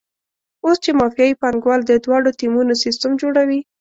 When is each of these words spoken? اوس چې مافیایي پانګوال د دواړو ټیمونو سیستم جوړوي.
اوس 0.65 0.77
چې 0.83 0.91
مافیایي 0.99 1.39
پانګوال 1.41 1.81
د 1.85 1.91
دواړو 2.03 2.29
ټیمونو 2.39 2.73
سیستم 2.83 3.11
جوړوي. 3.21 3.59